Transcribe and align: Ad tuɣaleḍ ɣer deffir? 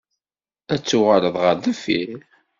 Ad 0.73 0.81
tuɣaleḍ 0.81 1.35
ɣer 1.43 1.55
deffir? 1.63 2.19